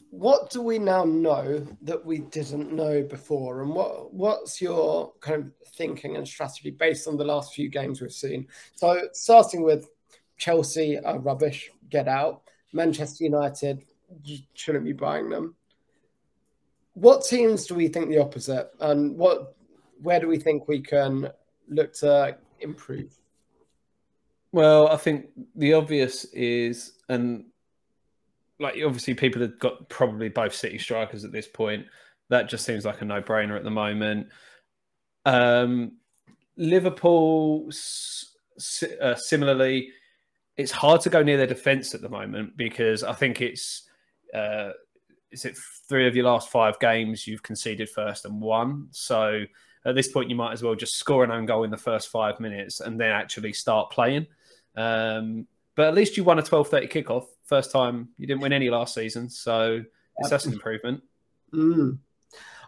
[0.09, 5.43] what do we now know that we didn't know before, and what what's your kind
[5.43, 8.47] of thinking and strategy based on the last few games we've seen?
[8.75, 9.89] So, starting with
[10.37, 12.41] Chelsea are rubbish, get out.
[12.73, 13.83] Manchester United,
[14.23, 15.55] you shouldn't be buying them.
[16.93, 19.55] What teams do we think the opposite, and what
[20.01, 21.29] where do we think we can
[21.69, 23.15] look to improve?
[24.51, 27.45] Well, I think the obvious is, and
[28.59, 31.85] like obviously people have got probably both City strikers at this point.
[32.29, 34.27] That just seems like a no-brainer at the moment.
[35.25, 35.93] Um,
[36.57, 37.69] Liverpool,
[39.01, 39.89] uh, similarly,
[40.55, 43.83] it's hard to go near their defence at the moment because I think it's
[44.33, 44.71] uh,
[45.31, 48.87] is it three of your last five games you've conceded first and won.
[48.91, 49.43] So
[49.85, 52.09] at this point, you might as well just score an own goal in the first
[52.09, 54.27] five minutes and then actually start playing.
[54.75, 57.27] Um, but at least you won a 12:30 kickoff.
[57.45, 59.83] First time you didn't win any last season, so
[60.17, 61.03] it's that's an improvement.
[61.53, 61.99] Mm.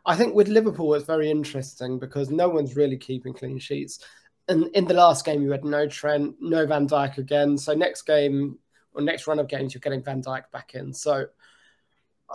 [0.05, 3.99] I think with Liverpool, it's very interesting because no one's really keeping clean sheets.
[4.47, 7.57] And in the last game, you had no Trent, no Van Dijk again.
[7.57, 8.57] So next game
[8.93, 10.93] or next run of games, you're getting Van Dijk back in.
[10.93, 11.25] So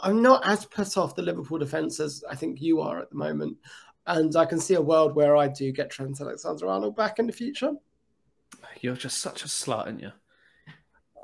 [0.03, 3.17] I'm not as put off the Liverpool defence as I think you are at the
[3.17, 3.57] moment.
[4.07, 7.27] And I can see a world where I do get Trent Alexander Arnold back in
[7.27, 7.73] the future.
[8.81, 10.13] You're just such a slut, aren't you?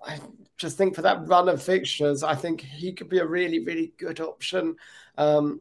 [0.04, 0.18] I
[0.56, 3.92] just think for that run of fixtures, I think he could be a really, really
[3.98, 4.76] good option.
[5.18, 5.60] Um,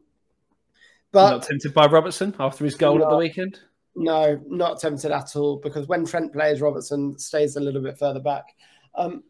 [1.12, 3.60] but not tempted by Robertson after his goal no, at the weekend.
[3.96, 5.56] No, not tempted at all.
[5.56, 8.44] Because when Trent plays, Robertson stays a little bit further back.
[8.94, 9.24] Um,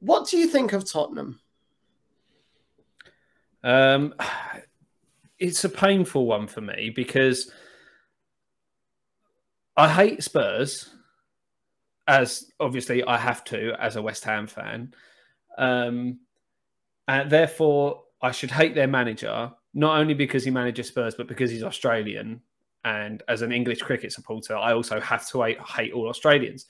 [0.00, 1.40] what do you think of Tottenham?
[3.64, 4.14] Um,
[5.38, 7.50] it's a painful one for me because
[9.76, 10.90] I hate Spurs
[12.08, 14.94] as obviously I have to as a West Ham fan.
[15.58, 16.20] Um,
[17.06, 21.50] and therefore, I should hate their manager, not only because he manages Spurs, but because
[21.50, 22.40] he's Australian.
[22.84, 26.66] And as an English cricket supporter, I also have to hate, hate all Australians.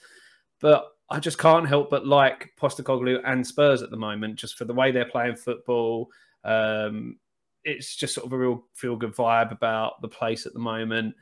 [0.61, 4.65] But I just can't help but like Postecoglou and Spurs at the moment, just for
[4.65, 6.09] the way they're playing football.
[6.45, 7.19] Um,
[7.65, 11.15] it's just sort of a real feel good vibe about the place at the moment.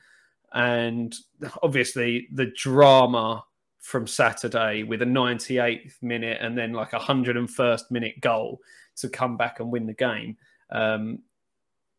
[0.52, 1.14] And
[1.62, 3.44] obviously, the drama
[3.80, 8.60] from Saturday with a 98th minute and then like a 101st minute goal
[8.96, 10.36] to come back and win the game.
[10.70, 11.20] Um,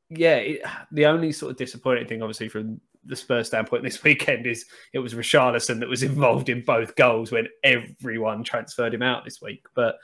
[0.09, 4.45] yeah, it, the only sort of disappointing thing, obviously, from the Spurs standpoint this weekend
[4.45, 9.23] is it was Richarlison that was involved in both goals when everyone transferred him out
[9.23, 9.65] this week.
[9.73, 9.97] But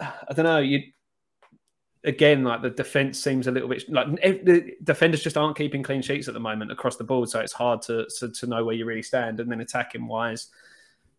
[0.00, 0.58] I don't know.
[0.58, 0.80] You
[2.04, 4.06] again, like the defense seems a little bit like
[4.44, 7.52] the defenders just aren't keeping clean sheets at the moment across the board, so it's
[7.52, 9.40] hard to to, to know where you really stand.
[9.40, 10.48] And then attacking wise,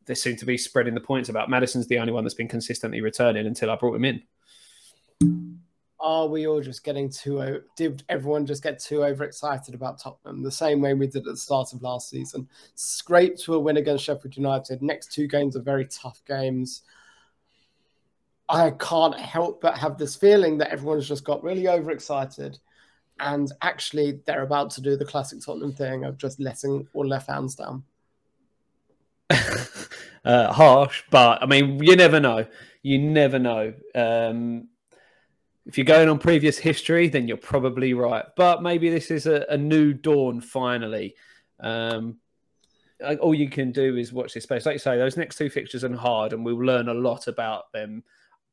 [0.05, 1.49] they seem to be spreading the points about.
[1.49, 5.57] Maddison's the only one that's been consistently returning until I brought him in.
[5.99, 7.61] Are we all just getting too?
[7.77, 10.43] Did everyone just get too overexcited about Tottenham?
[10.43, 12.45] The same way we did at the start of last season.
[12.75, 14.81] Scraped to a win against Sheffield United.
[14.81, 16.81] Next two games are very tough games.
[18.49, 22.59] I can't help but have this feeling that everyone's just got really overexcited.
[23.19, 27.19] And actually, they're about to do the classic Tottenham thing of just letting all their
[27.19, 27.83] fans down.
[30.25, 32.45] uh, harsh, but I mean, you never know.
[32.81, 33.73] You never know.
[33.95, 34.67] Um,
[35.65, 38.25] if you're going on previous history, then you're probably right.
[38.35, 41.15] But maybe this is a, a new dawn finally.
[41.59, 42.17] Um,
[43.21, 44.65] all you can do is watch this space.
[44.65, 47.71] Like you say, those next two fixtures are hard, and we'll learn a lot about
[47.71, 48.03] them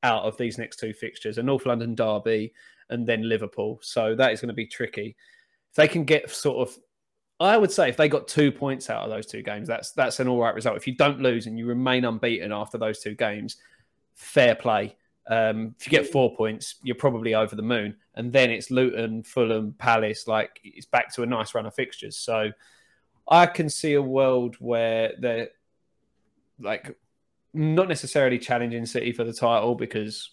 [0.03, 2.53] out of these next two fixtures a North London Derby
[2.89, 3.79] and then Liverpool.
[3.83, 5.17] So that is going to be tricky.
[5.71, 6.77] If they can get sort of,
[7.39, 10.21] I would say if they got two points out of those two games, that's that's
[10.21, 10.77] an all right result.
[10.77, 13.57] If you don't lose and you remain unbeaten after those two games,
[14.15, 14.97] fair play.
[15.29, 17.97] Um, if you get four points, you're probably over the moon.
[18.15, 20.27] And then it's Luton, Fulham, Palace.
[20.27, 22.17] Like it's back to a nice run of fixtures.
[22.17, 22.51] So
[23.29, 25.51] I can see a world where they're
[26.59, 26.97] like
[27.53, 30.31] not necessarily challenging City for the title because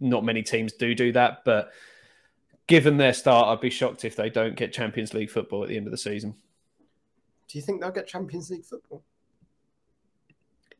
[0.00, 1.44] not many teams do do that.
[1.44, 1.72] But
[2.66, 5.76] given their start, I'd be shocked if they don't get Champions League football at the
[5.76, 6.34] end of the season.
[7.48, 9.02] Do you think they'll get Champions League football?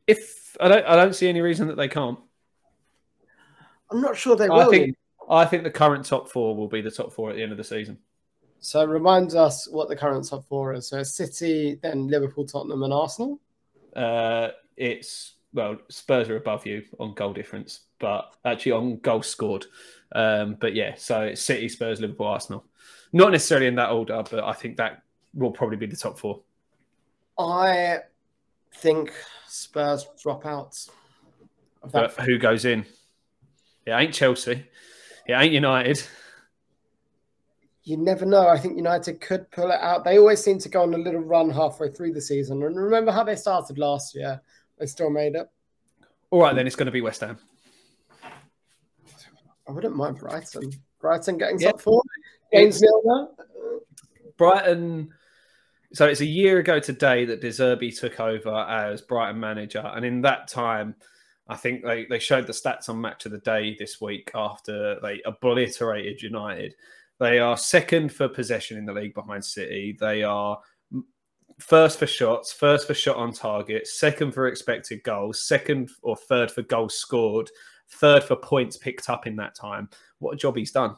[0.06, 2.18] If I don't, I don't see any reason that they can't.
[3.90, 4.60] I'm not sure they will.
[4.60, 4.96] I think,
[5.28, 7.58] I think the current top four will be the top four at the end of
[7.58, 7.98] the season.
[8.60, 10.88] So remind us what the current top four is.
[10.88, 13.40] So City, then Liverpool, Tottenham, and Arsenal.
[13.94, 14.48] Uh,
[14.82, 19.66] it's well, Spurs are above you on goal difference, but actually on goals scored.
[20.12, 22.64] Um, but yeah, so it's City, Spurs, Liverpool, Arsenal.
[23.12, 25.02] Not necessarily in that order, but I think that
[25.34, 26.40] will probably be the top four.
[27.38, 27.98] I
[28.74, 29.12] think
[29.46, 30.76] Spurs drop out.
[31.92, 32.84] But who goes in?
[33.86, 34.64] It ain't Chelsea.
[35.26, 36.02] It ain't United.
[37.84, 38.48] You never know.
[38.48, 40.04] I think United could pull it out.
[40.04, 42.62] They always seem to go on a little run halfway through the season.
[42.62, 44.40] And remember how they started last year?
[44.82, 45.48] They still made it.
[46.32, 47.38] All right, then it's going to be West Ham.
[49.68, 50.72] I wouldn't mind Brighton.
[51.00, 52.02] Brighton getting top four.
[52.52, 53.32] Games nil
[54.36, 55.10] Brighton.
[55.92, 60.04] So it's a year ago today that De Zerbi took over as Brighton manager, and
[60.04, 60.96] in that time,
[61.46, 64.98] I think they, they showed the stats on Match of the Day this week after
[65.00, 66.74] they obliterated United.
[67.20, 69.96] They are second for possession in the league behind City.
[70.00, 70.58] They are
[71.58, 76.50] first for shots, first for shot on target, second for expected goals, second or third
[76.50, 77.50] for goals scored,
[77.90, 79.88] third for points picked up in that time.
[80.18, 80.96] What a job he's done.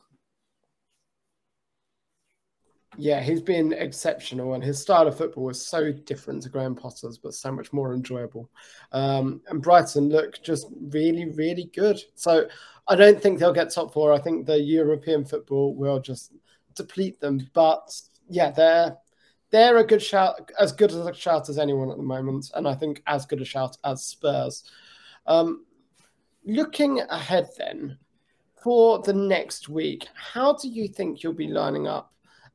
[2.97, 7.19] Yeah, he's been exceptional, and his style of football was so different to Graham Potter's,
[7.19, 8.49] but so much more enjoyable.
[8.93, 11.99] Um, and Brighton look just really, really good.
[12.15, 12.47] So
[12.87, 14.13] I don't think they'll get top four.
[14.13, 16.33] I think the European football will just
[16.77, 17.49] deplete them.
[17.53, 17.91] But
[18.29, 18.97] yeah, they're
[19.55, 22.67] they're a good shout, as good as a shout as anyone at the moment, and
[22.67, 24.69] I think as good a shout as Spurs.
[25.29, 25.65] Um,
[26.45, 27.97] looking ahead, then
[28.61, 32.13] for the next week, how do you think you'll be lining up?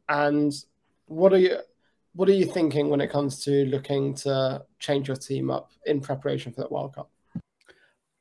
[0.10, 0.52] And
[1.06, 1.60] what are you
[2.16, 6.02] what are you thinking when it comes to looking to change your team up in
[6.02, 7.10] preparation for that World Cup?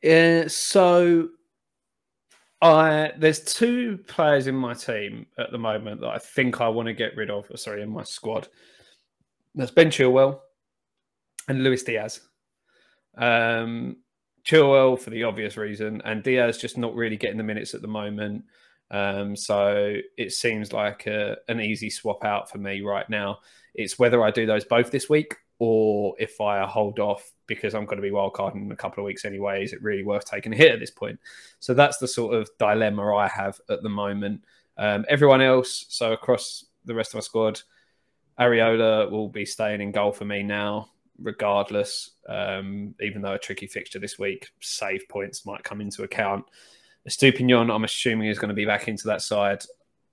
[0.09, 1.31] Uh, so
[2.61, 6.87] I there's two players in my team at the moment that I think I want
[6.87, 7.47] to get rid of.
[7.55, 8.49] Sorry, in my squad.
[9.55, 10.41] That's Ben Chilwell
[11.49, 12.21] and Luis Diaz.
[13.17, 13.99] Um,
[14.45, 17.89] Chilwell for the obvious reason, and Diaz just not really getting the minutes at the
[17.89, 18.45] moment.
[18.91, 23.39] Um, so it seems like a, an easy swap out for me right now.
[23.75, 27.85] It's whether I do those both this week or if I hold off because I'm
[27.85, 29.65] going to be wildcarding in a couple of weeks anyway.
[29.65, 31.19] Is it really worth taking a hit at this point?
[31.59, 34.45] So that's the sort of dilemma I have at the moment.
[34.77, 37.61] Um, everyone else, so across the rest of my squad,
[38.39, 40.91] Areola will be staying in goal for me now,
[41.21, 42.11] regardless.
[42.29, 46.45] Um, even though a tricky fixture this week, save points might come into account.
[47.09, 49.65] Estupiñán, I'm assuming, is going to be back into that side.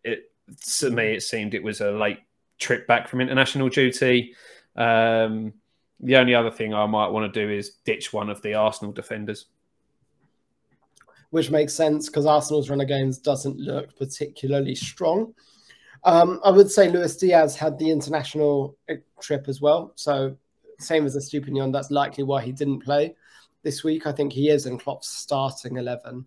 [0.03, 0.31] It
[0.79, 2.19] to me, it seemed it was a late
[2.57, 4.33] trip back from international duty.
[4.75, 5.53] Um,
[5.99, 8.91] the only other thing I might want to do is ditch one of the Arsenal
[8.91, 9.45] defenders.
[11.29, 15.33] Which makes sense because Arsenal's run of games doesn't look particularly strong.
[16.03, 18.77] Um, I would say Luis Diaz had the international
[19.19, 19.91] trip as well.
[19.95, 20.35] So,
[20.79, 23.15] same as Estupiñán, that's likely why he didn't play
[23.63, 24.05] this week.
[24.05, 26.25] I think he is in Klopp's starting 11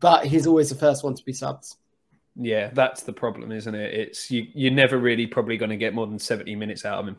[0.00, 1.74] but he's always the first one to be subbed.
[2.36, 3.94] Yeah, that's the problem, isn't it?
[3.94, 4.46] It's you.
[4.54, 7.16] You're never really probably going to get more than seventy minutes out of him.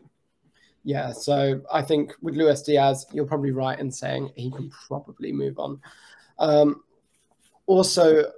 [0.88, 5.34] Yeah, so I think with Luis Diaz, you're probably right in saying he can probably
[5.34, 5.82] move on.
[6.40, 6.82] Um,
[7.66, 8.32] also,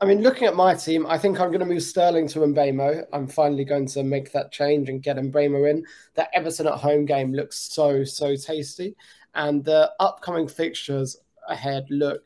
[0.00, 3.06] I mean, looking at my team, I think I'm going to move Sterling to Mbeumo.
[3.12, 5.84] I'm finally going to make that change and get Mbeumo in.
[6.14, 8.94] That Everton at home game looks so so tasty,
[9.34, 11.16] and the upcoming fixtures
[11.48, 12.24] ahead look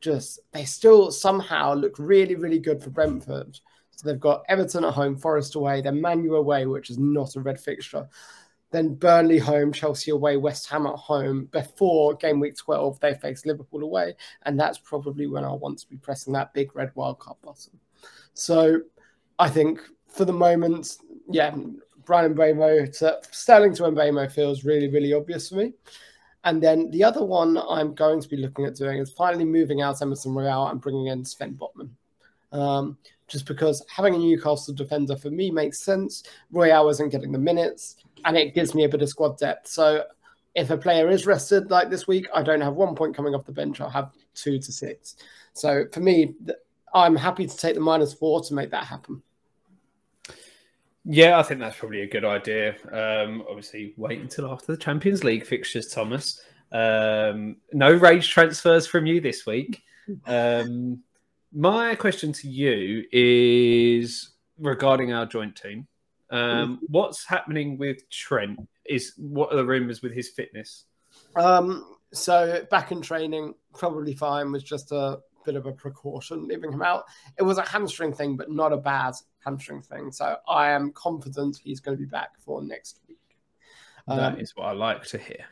[0.00, 3.60] just they still somehow look really, really good for Brentford.
[3.92, 7.40] So they've got Everton at home, Forest away, then Manu away, which is not a
[7.40, 8.08] red fixture.
[8.72, 11.48] Then Burnley home, Chelsea away, West Ham at home.
[11.52, 14.14] Before game week 12, they face Liverpool away.
[14.42, 17.78] And that's probably when I want to be pressing that big red wildcard button.
[18.34, 18.80] So
[19.38, 20.96] I think for the moment,
[21.30, 21.54] yeah,
[22.04, 25.74] Bryan Mbeumo to Sterling to Mbeumo feels really, really obvious for me.
[26.44, 29.82] And then the other one I'm going to be looking at doing is finally moving
[29.82, 31.90] out Emerson Royal and bringing in Sven Botman.
[32.52, 32.98] Um,
[33.28, 36.22] just because having a Newcastle defender for me makes sense.
[36.50, 39.68] Royal isn't getting the minutes, and it gives me a bit of squad depth.
[39.68, 40.04] So
[40.54, 43.44] if a player is rested like this week, I don't have one point coming off
[43.44, 43.80] the bench.
[43.80, 45.16] I'll have two to six.
[45.52, 46.34] So for me,
[46.94, 49.22] I'm happy to take the minus four to make that happen.
[51.04, 52.74] Yeah, I think that's probably a good idea.
[52.90, 56.40] Um, obviously, wait until after the Champions League fixtures, Thomas.
[56.72, 59.84] Um, no rage transfers from you this week.
[60.26, 61.02] Um,
[61.52, 65.86] my question to you is regarding our joint team.
[66.30, 68.58] Um, what's happening with Trent?
[68.84, 70.84] Is what are the rumors with his fitness?
[71.34, 74.52] Um, so back in training, probably fine.
[74.52, 77.04] Was just a bit of a precaution leaving him out.
[77.38, 80.12] It was a hamstring thing, but not a bad hamstring thing.
[80.12, 83.18] So I am confident he's going to be back for next week.
[84.08, 85.44] That um, is what I like to hear.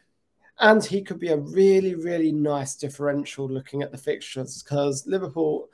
[0.61, 5.69] And he could be a really, really nice differential looking at the fixtures because Liverpool,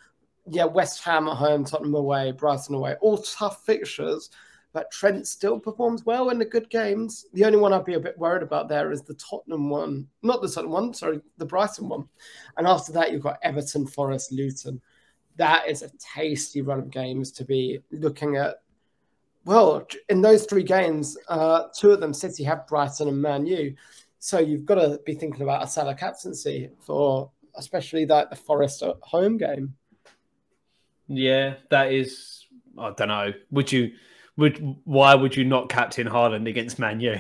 [0.51, 4.31] yeah, West Ham at home, Tottenham away, Brighton away, all tough fixtures.
[4.73, 7.27] But Trent still performs well in the good games.
[7.33, 10.43] The only one I'd be a bit worried about there is the Tottenham one, not
[10.43, 12.09] the Tottenham one, sorry, the Brighton one.
[12.57, 14.81] And after that, you've got Everton, Forest, Luton
[15.41, 18.57] that is a tasty run of games to be looking at.
[19.47, 23.75] Well, in those three games, uh, two of them City have Brighton and Man U.
[24.19, 28.85] So you've got to be thinking about a Salah captaincy for especially that the Forest
[29.01, 29.75] home game.
[31.11, 32.47] Yeah, that is.
[32.79, 33.33] I don't know.
[33.51, 33.93] Would you?
[34.37, 37.19] Would why would you not captain Haaland against Man U?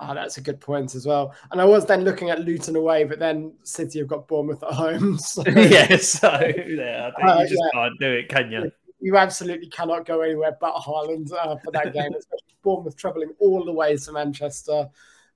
[0.00, 1.34] Oh, that's a good point as well.
[1.52, 4.72] And I was then looking at Luton away, but then City have got Bournemouth at
[4.72, 5.18] home.
[5.18, 5.44] So.
[5.46, 6.28] yeah, so
[6.66, 7.80] yeah, I think uh, you just yeah.
[7.80, 8.72] can't do it, can you?
[9.00, 13.64] You absolutely cannot go anywhere but Haaland uh, for that game, especially Bournemouth travelling all
[13.64, 14.88] the way to Manchester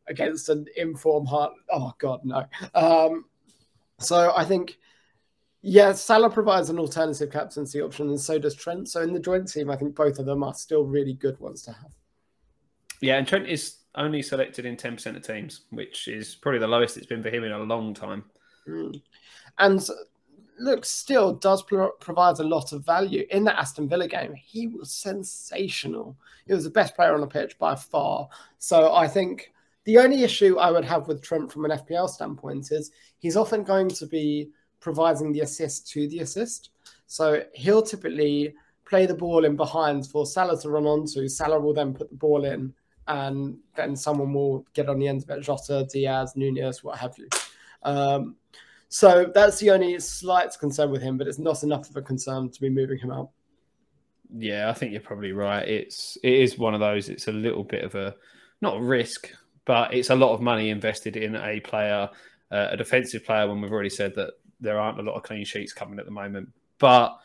[0.08, 1.52] against an informed Heart.
[1.70, 2.44] Oh God, no.
[2.74, 3.26] Um,
[3.98, 4.78] so I think,
[5.68, 8.88] yeah, Salah provides an alternative captaincy option, and so does Trent.
[8.88, 11.62] So in the joint team, I think both of them are still really good ones
[11.62, 11.90] to have.
[13.00, 16.96] Yeah, and Trent is only selected in 10% of teams, which is probably the lowest
[16.96, 18.22] it's been for him in a long time.
[18.68, 19.02] Mm.
[19.58, 19.88] And
[20.60, 23.26] look, still does pro- provide a lot of value.
[23.32, 26.16] In the Aston Villa game, he was sensational.
[26.46, 28.28] He was the best player on the pitch by far.
[28.58, 29.52] So I think
[29.82, 33.64] the only issue I would have with Trent from an FPL standpoint is he's often
[33.64, 36.70] going to be providing the assist to the assist.
[37.06, 41.28] So he'll typically play the ball in behind for Salah to run onto.
[41.28, 42.72] Salah will then put the ball in
[43.08, 47.16] and then someone will get on the end of it, Jota, Diaz, Nunez, what have
[47.18, 47.28] you.
[47.82, 48.36] Um,
[48.88, 52.50] so that's the only slight concern with him, but it's not enough of a concern
[52.50, 53.30] to be moving him out.
[54.36, 55.66] Yeah, I think you're probably right.
[55.66, 57.08] It's it is one of those.
[57.08, 58.16] It's a little bit of a
[58.60, 59.30] not a risk,
[59.64, 62.08] but it's a lot of money invested in a player,
[62.50, 63.46] uh, a defensive player.
[63.48, 66.10] When we've already said that there aren't a lot of clean sheets coming at the
[66.10, 67.18] moment, but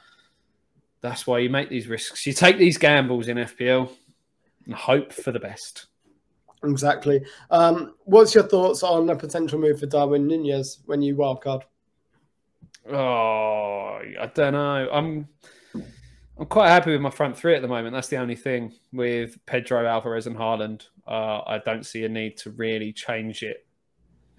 [1.01, 2.25] that's why you make these risks.
[2.25, 3.89] You take these gambles in FPL
[4.65, 5.87] and hope for the best.
[6.63, 7.23] Exactly.
[7.49, 11.63] Um, what's your thoughts on a potential move for Darwin Nunez when you wildcard?
[12.89, 14.89] Oh, I don't know.
[14.91, 15.27] I'm
[16.37, 17.93] I'm quite happy with my front three at the moment.
[17.93, 20.87] That's the only thing with Pedro Alvarez and Haaland.
[21.07, 23.65] Uh, I don't see a need to really change it,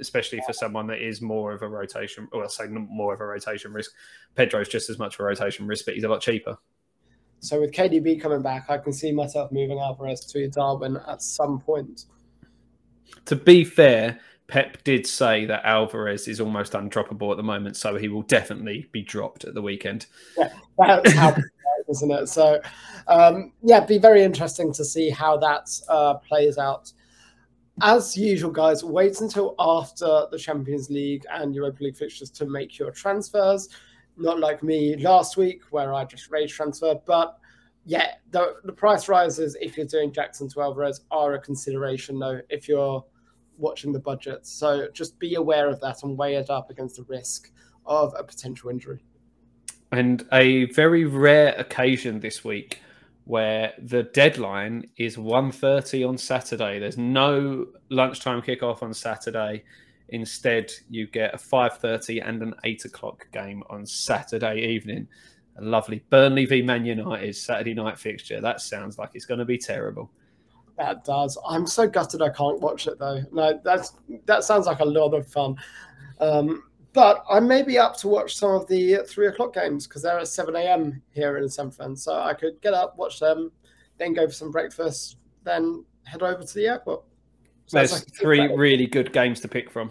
[0.03, 2.29] especially for someone that is more of a rotation.
[2.31, 3.93] Well, I'll say more of a rotation risk.
[4.35, 6.59] Pedro's just as much of a rotation risk, but he's a lot cheaper.
[7.41, 11.59] So with KDB coming back, I can see myself moving Alvarez to Darwin at some
[11.59, 12.05] point.
[13.25, 17.97] To be fair, Pep did say that Alvarez is almost undroppable at the moment, so
[17.97, 20.07] he will definitely be dropped at the weekend.
[20.37, 21.35] Yeah, that's how
[21.89, 22.29] isn't it?
[22.29, 22.61] So,
[23.09, 26.93] um, yeah, be very interesting to see how that uh, plays out.
[27.81, 32.79] As usual, guys, wait until after the Champions League and Europa League fixtures to make
[32.79, 33.69] your transfers
[34.17, 36.95] not like me last week where I just rage transfer.
[37.07, 37.39] But
[37.87, 42.41] yeah, the, the price rises if you're doing Jackson to Alvarez are a consideration though
[42.51, 43.05] if you're
[43.57, 44.47] watching the budget.
[44.47, 47.51] So just be aware of that and weigh it up against the risk
[47.87, 49.03] of a potential injury.
[49.91, 52.81] And a very rare occasion this week
[53.25, 56.79] where the deadline is 1.30 on Saturday.
[56.79, 59.65] There's no lunchtime kickoff on Saturday.
[60.09, 65.07] Instead, you get a 5.30 and an 8 o'clock game on Saturday evening.
[65.59, 68.41] A lovely Burnley v Man United Saturday night fixture.
[68.41, 70.11] That sounds like it's going to be terrible.
[70.79, 71.39] That does.
[71.47, 73.21] I'm so gutted I can't watch it though.
[73.33, 73.93] No, that's
[74.25, 75.57] that sounds like a lot of fun.
[76.21, 80.03] Um, but I may be up to watch some of the three o'clock games because
[80.03, 81.03] they're at 7 a.m.
[81.13, 81.97] here in Fen.
[81.97, 83.51] So I could get up, watch them,
[83.99, 87.03] then go for some breakfast, then head over to the airport.
[87.67, 89.91] So There's like three really good games to pick from.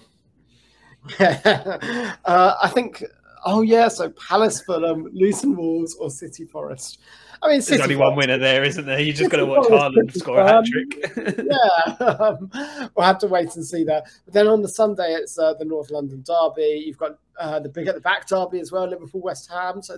[1.20, 3.04] uh, I think,
[3.46, 7.00] oh yeah, so Palace, Fulham, Luton Wolves, or City Forest.
[7.44, 8.10] I mean, City there's only Forest.
[8.10, 9.00] one winner there, isn't there?
[9.00, 11.48] You just got to watch Haaland score a hat trick.
[11.50, 12.50] yeah, um,
[12.96, 14.06] we'll have to wait and see that.
[14.26, 16.84] But then on the Sunday, it's uh, the North London derby.
[16.86, 19.82] You've got uh, the big at the back derby as well, Liverpool West Ham.
[19.82, 19.98] So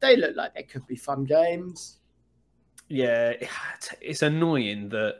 [0.00, 1.98] they look like they could be fun games.
[2.88, 3.32] Yeah,
[4.00, 5.16] it's annoying that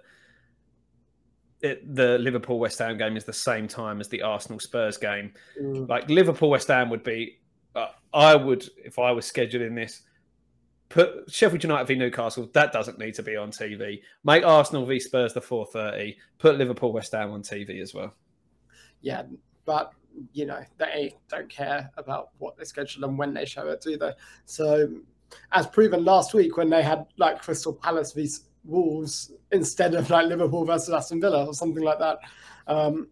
[1.64, 5.33] it, the Liverpool West Ham game is the same time as the Arsenal Spurs game.
[5.61, 5.89] Mm.
[5.89, 7.39] Like Liverpool West Ham would be,
[8.15, 10.03] I would if I was scheduling this,
[10.89, 12.49] put Sheffield United v Newcastle.
[12.55, 14.01] That doesn't need to be on TV.
[14.25, 16.17] Make Arsenal v Spurs the four thirty.
[16.39, 18.15] Put Liverpool West Ham on TV as well.
[19.03, 19.25] Yeah,
[19.65, 19.93] but
[20.33, 23.99] you know they don't care about what they schedule and when they show it, do
[23.99, 24.12] they?
[24.45, 24.89] So,
[25.53, 28.29] as proven last week when they had like Crystal Palace v
[28.65, 32.19] Wolves instead of like Liverpool versus Aston Villa or something like that.
[32.67, 33.09] Um,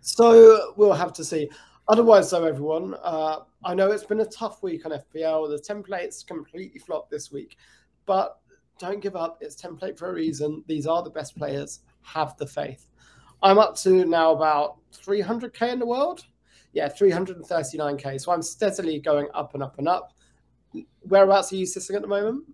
[0.00, 1.50] so we'll have to see.
[1.88, 5.48] Otherwise, though, everyone, uh, I know it's been a tough week on FPL.
[5.48, 7.56] The templates completely flopped this week,
[8.06, 8.38] but
[8.78, 9.38] don't give up.
[9.40, 10.62] It's template for a reason.
[10.66, 11.80] These are the best players.
[12.02, 12.86] Have the faith.
[13.42, 16.24] I'm up to now about 300k in the world.
[16.72, 18.20] Yeah, 339k.
[18.20, 20.12] So I'm steadily going up and up and up.
[21.02, 22.44] Whereabouts are you sitting at the moment?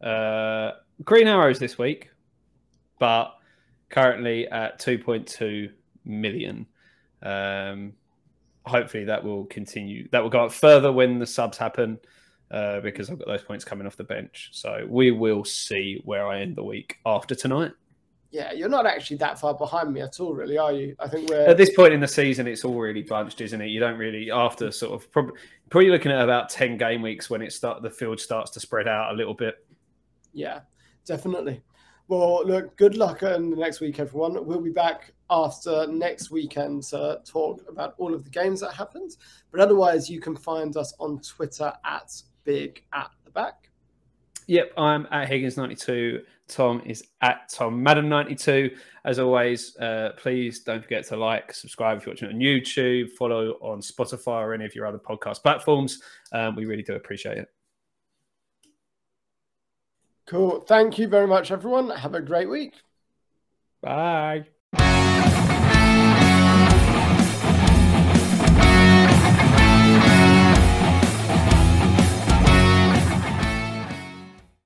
[0.00, 0.72] Uh,
[1.04, 2.10] green arrows this week,
[2.98, 3.34] but
[3.90, 5.70] currently at 2.2
[6.04, 6.66] million.
[7.22, 7.92] Um,
[8.68, 10.08] hopefully that will continue.
[10.12, 11.98] That will go up further when the subs happen
[12.50, 14.50] uh, because I've got those points coming off the bench.
[14.52, 17.72] So we will see where I end the week after tonight.
[18.30, 20.94] Yeah, you're not actually that far behind me at all, really, are you?
[20.98, 23.68] I think we're at this point in the season, it's all really bunched, isn't it?
[23.68, 25.32] You don't really after sort of probably
[25.70, 28.86] probably looking at about ten game weeks when it start the field starts to spread
[28.86, 29.64] out a little bit.
[30.34, 30.60] Yeah,
[31.06, 31.62] definitely.
[32.08, 34.46] Well, look, good luck in the next week, everyone.
[34.46, 39.18] We'll be back after next weekend to talk about all of the games that happened.
[39.50, 42.10] But otherwise, you can find us on Twitter at
[42.44, 43.68] Big at the Back.
[44.46, 46.22] Yep, I'm at Higgins92.
[46.48, 48.74] Tom is at Tom Madden92.
[49.04, 53.50] As always, uh, please don't forget to like, subscribe if you're watching on YouTube, follow
[53.60, 56.00] on Spotify or any of your other podcast platforms.
[56.32, 57.48] Um, we really do appreciate it.
[60.28, 60.60] Cool.
[60.60, 61.90] Thank you very much, everyone.
[61.90, 62.74] Have a great week.
[63.80, 64.48] Bye.